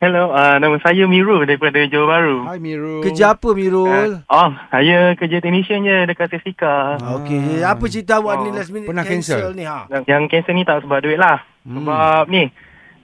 [0.00, 2.38] Hello, uh, nama saya Miru daripada Johor Bahru.
[2.48, 3.04] Hai Miru.
[3.04, 4.16] Kerja apa Mirul?
[4.16, 6.96] Uh, oh, saya kerja technician je dekat Sesika.
[6.96, 9.52] Ah, Okey, apa cerita awak Oh, ni last minute pernah cancel?
[9.52, 9.84] ni ha?
[9.92, 11.44] Yang, yang cancel ni tak sebab duit lah.
[11.62, 11.84] Hmm.
[11.84, 12.48] Sebab ni,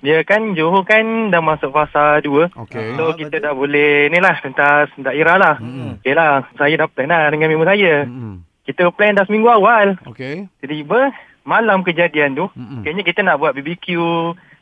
[0.01, 2.49] dia kan Johor kan dah masuk fasa 2.
[2.65, 2.89] Okey.
[2.97, 3.45] So, Ah, kita betul.
[3.45, 5.55] dah boleh ni lah, pentas daerah lah.
[5.61, 6.01] Hmm.
[6.01, 8.09] Okey lah, saya dah plan lah dengan member saya.
[8.09, 8.41] Hmm.
[8.65, 10.01] Kita plan dah seminggu awal.
[10.09, 10.49] Okey.
[10.65, 11.13] Tiba-tiba,
[11.45, 12.81] malam kejadian tu, Hmm.
[12.81, 13.85] kayaknya kita nak buat BBQ,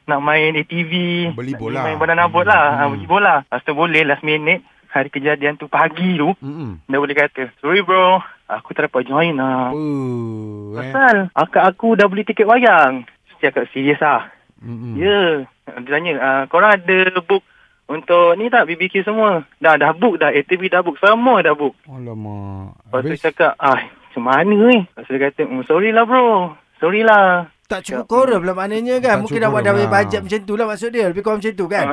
[0.04, 0.92] nak main ATV,
[1.32, 1.80] Beli nak bola.
[1.82, 2.78] main banana boat lah, Hmm.
[2.78, 2.90] hmm.
[2.92, 3.34] beli bola.
[3.40, 6.78] Lepas tu boleh last minute, hari kejadian tu pagi tu, Hmm.
[6.84, 9.72] dia boleh kata, sorry bro, aku tak dapat join lah.
[9.72, 10.72] Oh.
[10.72, 10.84] Eh.
[10.84, 13.08] Pasal akak aku dah beli tiket wayang.
[13.30, 14.28] Saya cakap serius lah.
[14.60, 14.94] Hmm.
[14.94, 15.48] Ya.
[15.64, 17.40] Dia tanya, ah, korang ada book
[17.84, 19.44] untuk ni tak BBQ semua?
[19.56, 20.28] Dah, dah book dah.
[20.28, 20.96] ATV dah book.
[20.96, 21.72] Semua dah book.
[21.84, 22.76] Alamak.
[22.86, 24.84] Lepas tu cakap, ah, macam mana ni?
[24.84, 26.52] Lepas tu dia kata, oh, sorry lah bro.
[26.78, 27.48] Sorry lah.
[27.64, 29.16] Tak cukup korum lah maknanya kan.
[29.16, 29.94] Tak Mungkin awak dah punya lah.
[29.94, 31.04] bajet macam tu lah maksud dia.
[31.06, 31.84] Lebih kurang macam tu kan.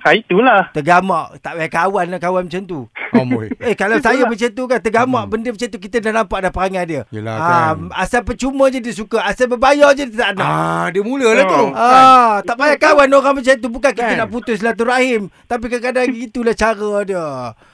[0.00, 0.72] Ah, itulah.
[0.72, 1.26] Tergamak.
[1.38, 2.80] Tak payah kawan lah kawan macam tu.
[3.10, 3.24] Oh.
[3.60, 5.30] Eh kalau saya macam tu kan tergamak Hmm.
[5.30, 7.02] benda macam tu kita dah nampak dah perangai dia.
[7.10, 7.92] Yelah, Ah, kan.
[7.94, 9.20] Asal percuma je dia suka.
[9.20, 10.44] Asal berbayar je dia tak nak.
[10.44, 11.56] Ah, dia mulalah tu.
[11.58, 11.70] Oh.
[11.70, 13.68] Ah, tak payah kawan orang macam tu.
[13.68, 14.18] Bukan kita Kan?
[14.18, 15.28] nak putus silaturahim.
[15.44, 17.24] Tapi kadang-kadang itulah cara dia.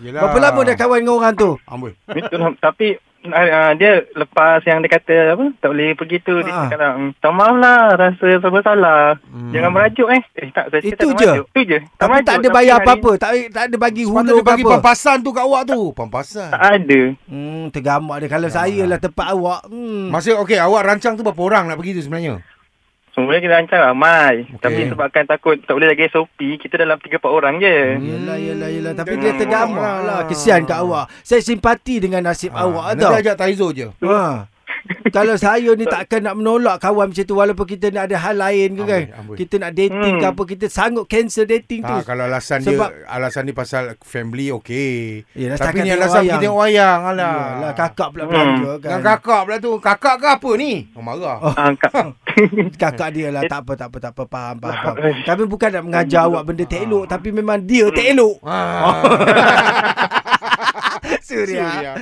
[0.00, 0.20] Yelah.
[0.20, 1.50] Berapa lama dah kawan dengan orang tu?
[1.64, 1.94] Amboi.
[2.08, 2.50] Itulah.
[2.56, 6.66] Tapi uh, dia lepas yang dia kata apa tak boleh pergi tu dia Ah.
[6.66, 9.16] cakap lah, "Hmm, tak maaf lah rasa serba salah.
[9.24, 9.50] Hmm.
[9.50, 10.22] Jangan merajuk eh.
[10.34, 11.26] Eh tak saya Itu tak je?
[11.26, 11.46] merajuk.
[11.46, 11.78] Itu je.
[11.94, 12.26] Tapi merajuk.
[12.26, 13.10] tak ada Tapi bayar apa-apa.
[13.16, 14.72] Tak, tak ada bagi hulu ke bagi apa.
[14.74, 15.80] pampasan tu kat awak tu.
[15.92, 16.48] Pampasan.
[16.50, 17.00] Tak ada.
[17.24, 18.28] Hmm, tergamak dia.
[18.28, 19.60] Kalau saya lah tempat awak.
[19.66, 20.08] Hmm.
[20.08, 22.38] Masa okey awak rancang tu berapa orang nak pergi tu sebenarnya?
[23.14, 24.34] Sebenarnya kita rancang ramai.
[24.44, 24.58] Okey.
[24.58, 27.76] Tapi sebabkan takut tak boleh lagi SOP, kita dalam 3-4 orang je.
[27.96, 28.92] Yelah, yelah, yelah.
[28.92, 30.20] Tapi Hmm, dia tergamak lah.
[30.26, 31.06] Kesian kat awak.
[31.20, 33.14] Saya simpati dengan nasib Ah, awak nanti tau.
[33.14, 33.86] ajak Taizo je.
[34.02, 34.50] Ha.
[35.06, 38.68] Kalau saya ni takkan nak menolak kawan macam tu walaupun kita nak ada hal lain
[38.72, 39.02] ke kan.
[39.06, 39.36] Amboi, amboi.
[39.36, 40.32] Kita nak dating ke Hmm.
[40.32, 41.88] apa kita sanggup cancel dating tu.
[41.90, 45.24] Tak, kalau alasan Sebab- dia alasan dia pasal family okey.
[45.32, 46.26] Yelah, Tapi ni alasan wayang.
[46.26, 47.36] kita tengok wayang alah.
[47.54, 48.30] Yalah, kakak pula Hmm.
[48.30, 48.88] belanja kan.
[48.90, 49.72] Dengan kakak pula tu.
[49.78, 50.72] Kakak ke apa ni?
[50.92, 51.36] Oh, marah.
[51.38, 51.52] Oh.
[51.54, 52.06] Ah, kak.
[52.82, 54.74] Kakak dia lah tak apa tak apa tak apa faham faham.
[54.74, 55.14] faham.
[55.22, 58.36] Kami bukan nak mengajar awak benda tak elok tapi memang dia tak elok.
[58.42, 58.98] Ah.
[61.20, 61.64] Suria.
[61.64, 61.92] Suria.